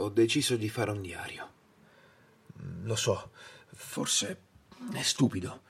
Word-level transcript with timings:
ho 0.00 0.08
deciso 0.10 0.56
di 0.56 0.68
fare 0.68 0.90
un 0.90 1.02
diario. 1.02 1.52
Lo 2.82 2.96
so, 2.96 3.32
forse 3.74 4.42
è 4.92 5.02
stupido. 5.02 5.62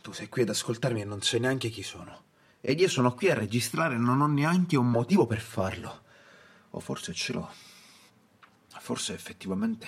Tu 0.00 0.12
sei 0.12 0.28
qui 0.28 0.42
ad 0.42 0.48
ascoltarmi 0.48 1.00
e 1.00 1.04
non 1.04 1.22
sai 1.22 1.40
neanche 1.40 1.68
chi 1.68 1.82
sono. 1.82 2.24
Ed 2.60 2.80
io 2.80 2.88
sono 2.88 3.14
qui 3.14 3.30
a 3.30 3.34
registrare 3.34 3.94
e 3.94 3.98
non 3.98 4.20
ho 4.20 4.26
neanche 4.26 4.76
un 4.76 4.90
motivo 4.90 5.26
per 5.26 5.40
farlo. 5.40 6.04
O 6.70 6.80
forse 6.80 7.12
ce 7.12 7.32
l'ho. 7.32 7.50
Forse 8.80 9.12
effettivamente 9.12 9.86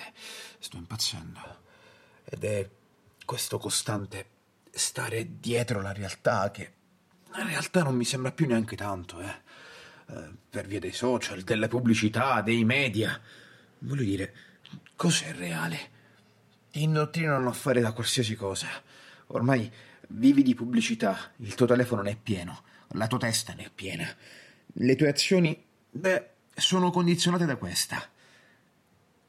sto 0.59 0.77
impazzendo. 0.77 1.59
Ed 2.25 2.43
è 2.43 2.69
questo 3.25 3.57
costante 3.57 4.29
stare 4.69 5.39
dietro 5.39 5.81
la 5.81 5.91
realtà 5.91 6.51
che 6.51 6.73
in 7.35 7.47
realtà 7.47 7.83
non 7.83 7.95
mi 7.95 8.03
sembra 8.03 8.31
più 8.31 8.45
neanche 8.45 8.75
tanto, 8.75 9.21
eh. 9.21 9.41
eh 10.07 10.29
per 10.49 10.67
via 10.67 10.79
dei 10.79 10.91
social, 10.91 11.41
delle 11.41 11.69
pubblicità, 11.69 12.41
dei 12.41 12.65
media. 12.65 13.19
Voglio 13.83 14.03
dire, 14.03 14.33
cos'è 14.95 15.33
reale? 15.33 15.89
Ti 16.71 16.83
indottrinano 16.83 17.49
a 17.49 17.53
fare 17.53 17.81
da 17.81 17.93
qualsiasi 17.93 18.35
cosa. 18.35 18.67
Ormai 19.27 19.71
vivi 20.09 20.43
di 20.43 20.53
pubblicità, 20.53 21.31
il 21.37 21.55
tuo 21.55 21.65
telefono 21.65 22.01
ne 22.01 22.11
è 22.11 22.15
pieno, 22.15 22.63
la 22.89 23.07
tua 23.07 23.17
testa 23.17 23.53
ne 23.53 23.65
è 23.65 23.69
piena. 23.73 24.07
Le 24.73 24.95
tue 24.95 25.09
azioni, 25.09 25.65
beh, 25.89 26.29
sono 26.53 26.91
condizionate 26.91 27.45
da 27.45 27.55
questa. 27.55 28.07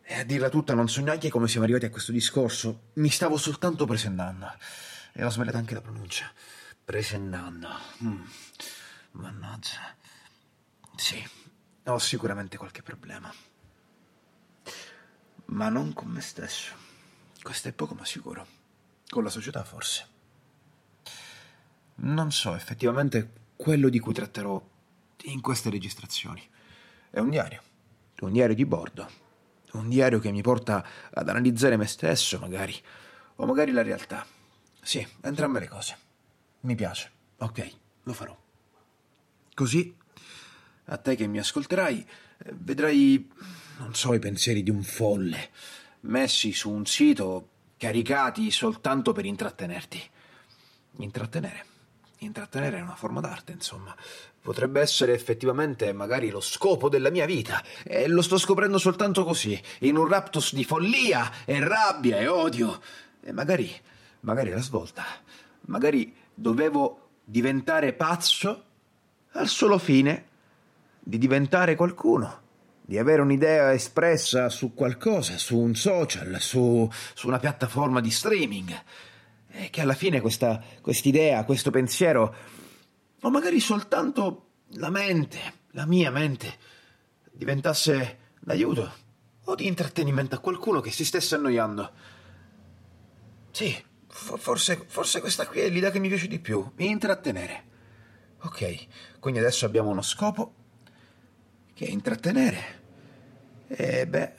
E 0.03 0.15
a 0.15 0.25
dirla 0.25 0.51
tutta 0.51 0.75
non 0.75 0.89
so 0.89 1.01
neanche 1.01 1.31
come 1.31 1.49
siamo 1.49 1.65
arrivati 1.65 1.87
a 1.87 1.91
questo 1.91 2.13
discorso. 2.13 2.91
Mi 2.95 3.09
stavo 3.09 3.39
soltanto 3.39 3.87
presentando. 3.87 4.53
E 5.15 5.25
ho 5.25 5.31
sbagliato 5.31 5.57
anche 5.57 5.75
la 5.75 5.81
pronuncia. 5.81 6.31
Presentando. 6.85 7.69
Mm. 8.05 8.23
Mannaggia. 9.13 9.97
Sì, 10.97 11.23
ho 11.85 11.99
sicuramente 11.99 12.59
qualche 12.59 12.83
problema. 12.83 13.33
Ma 15.53 15.69
non 15.69 15.93
con 15.93 16.09
me 16.09 16.21
stesso. 16.21 16.75
Questo 17.43 17.69
è 17.69 17.73
poco 17.73 17.95
ma 17.95 18.05
sicuro. 18.05 18.47
Con 19.09 19.23
la 19.23 19.31
società 19.31 19.65
forse. 19.65 20.09
Non 21.97 22.33
so 22.33 22.55
effettivamente 22.55 23.33
quello 23.57 23.89
di 23.89 23.99
cui 23.99 24.13
tratterò 24.13 24.61
in 25.25 25.41
queste 25.41 25.71
registrazioni. 25.71 26.43
È 27.11 27.19
un 27.19 27.31
diario. 27.31 27.63
Un 28.21 28.33
diario 28.33 28.55
di 28.55 28.65
bordo 28.65 29.23
un 29.73 29.89
diario 29.89 30.19
che 30.19 30.31
mi 30.31 30.43
porta 30.43 30.85
ad 31.11 31.29
analizzare 31.29 31.77
me 31.77 31.87
stesso, 31.87 32.39
magari, 32.39 32.75
o 33.37 33.47
magari 33.47 33.73
la 33.73 33.83
realtà. 33.83 34.27
Sì, 34.83 35.07
entrambe 35.23 35.61
le 35.61 35.69
cose. 35.69 35.97
Mi 36.61 36.75
piace. 36.75 37.11
Ok, 37.39 37.71
lo 38.03 38.13
farò. 38.13 38.37
Così, 39.55 39.97
a 40.87 40.97
te 40.97 41.15
che 41.15 41.27
mi 41.27 41.39
ascolterai, 41.39 42.07
vedrai, 42.51 43.31
non 43.79 43.95
so, 43.95 44.15
i 44.15 44.19
pensieri 44.19 44.63
di 44.63 44.71
un 44.71 44.83
folle, 44.83 45.51
messi 46.01 46.53
su 46.53 46.71
un 46.71 46.87
sito, 46.87 47.49
caricati 47.77 48.51
soltanto 48.51 49.13
per 49.13 49.25
intrattenerti. 49.25 50.01
Intrattenere. 50.99 51.67
Intrattenere 52.19 52.79
è 52.79 52.83
una 52.83 52.95
forma 52.95 53.21
d'arte, 53.21 53.53
insomma. 53.53 53.95
Potrebbe 54.41 54.81
essere 54.81 55.15
effettivamente 55.15 55.93
magari 55.93 56.31
lo 56.31 56.41
scopo 56.41 56.89
della 56.89 57.11
mia 57.11 57.27
vita. 57.27 57.63
E 57.83 58.07
lo 58.09 58.23
sto 58.23 58.39
scoprendo 58.39 58.79
soltanto 58.79 59.25
così, 59.25 59.61
in 59.81 59.97
un 59.97 60.07
raptus 60.07 60.55
di 60.55 60.65
follia 60.65 61.45
e 61.45 61.59
rabbia 61.59 62.19
e 62.19 62.29
odio. 62.29 62.81
E 63.21 63.33
magari, 63.33 63.71
magari 64.21 64.51
la 64.51 64.61
svolta. 64.61 65.05
Magari 65.63 66.15
dovevo 66.35 67.09
diventare 67.25 67.93
pazzo 67.93 68.65
al 69.33 69.49
solo 69.49 69.79
fine 69.79 70.31
di 71.05 71.19
diventare 71.19 71.75
qualcuno, 71.75 72.41
di 72.83 72.99
avere 72.99 73.23
un'idea 73.23 73.73
espressa 73.73 74.49
su 74.49 74.73
qualcosa, 74.75 75.37
su 75.37 75.59
un 75.59 75.75
social, 75.75 76.37
su, 76.41 76.89
su 77.15 77.27
una 77.27 77.39
piattaforma 77.39 78.01
di 78.01 78.11
streaming 78.11 78.83
e 79.49 79.71
che 79.71 79.81
alla 79.81 79.95
fine 79.95 80.21
questa 80.21 80.63
idea, 81.03 81.45
questo 81.45 81.71
pensiero, 81.71 82.35
o 83.21 83.31
magari 83.31 83.61
soltanto 83.61 84.47
la 84.75 84.91
mente, 84.91 85.39
la 85.73 85.87
mia 85.87 86.11
mente, 86.11 86.55
diventasse 87.33 88.19
d'aiuto 88.41 88.93
o 89.45 89.55
di 89.55 89.67
intrattenimento 89.67 90.37
a 90.37 90.39
qualcuno 90.39 90.81
che 90.81 90.91
si 90.91 91.05
stesse 91.05 91.35
annoiando. 91.35 91.93
Sì, 93.51 93.77
forse, 94.09 94.85
forse 94.87 95.21
questa 95.21 95.47
qui 95.47 95.61
è 95.61 95.69
l'idea 95.69 95.91
che 95.91 95.99
mi 95.99 96.09
piace 96.09 96.29
di 96.29 96.39
più, 96.39 96.73
intrattenere. 96.77 97.71
Ok, 98.45 99.19
quindi 99.19 99.41
adesso 99.41 99.67
abbiamo 99.67 99.91
uno 99.91 100.03
scopo 100.03 100.55
che 101.75 101.85
intrattenere. 101.85 102.81
E 103.67 104.07
beh, 104.07 104.35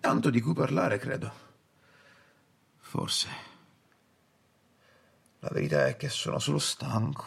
tanto 0.00 0.30
di 0.30 0.40
cui 0.40 0.54
parlare, 0.54 0.98
credo. 0.98 1.32
Forse. 2.78 3.28
La 5.40 5.48
verità 5.52 5.86
è 5.86 5.96
che 5.96 6.08
sono 6.08 6.38
solo 6.38 6.58
stanco 6.58 7.24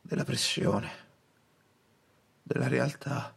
della 0.00 0.24
pressione, 0.24 0.90
della 2.42 2.68
realtà. 2.68 3.34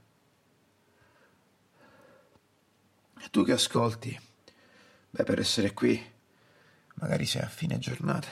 E 3.19 3.29
tu 3.29 3.43
che 3.43 3.53
ascolti, 3.53 4.17
beh, 5.09 5.23
per 5.23 5.39
essere 5.39 5.73
qui, 5.73 6.01
magari 6.95 7.25
sei 7.25 7.41
a 7.41 7.47
fine 7.47 7.79
giornata. 7.79 8.27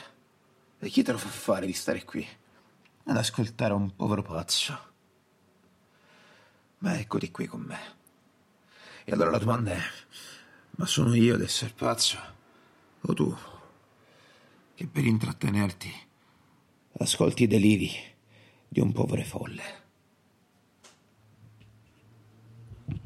E 0.79 0.89
chi 0.89 1.03
te 1.03 1.11
lo 1.11 1.17
fa 1.17 1.29
fare 1.29 1.65
di 1.65 1.73
stare 1.73 2.03
qui 2.03 2.25
ad 3.05 3.17
ascoltare 3.17 3.73
un 3.73 3.95
povero 3.95 4.21
pazzo? 4.21 4.93
Ma 6.79 6.99
eccoti 6.99 7.31
qui 7.31 7.47
con 7.47 7.61
me. 7.61 7.79
E 9.03 9.11
allora 9.11 9.31
la 9.31 9.37
domanda 9.37 9.71
è, 9.71 9.81
ma 10.71 10.85
sono 10.85 11.13
io 11.15 11.35
ad 11.35 11.41
essere 11.41 11.73
pazzo? 11.75 12.17
O 13.01 13.13
tu? 13.13 13.37
che 14.75 14.87
per 14.87 15.05
intrattenerti 15.05 15.89
ascolti 16.97 17.43
i 17.43 17.47
deliri 17.47 17.91
di 18.67 18.81
un 18.81 18.91
povero 18.91 19.23
folle. 19.23 19.83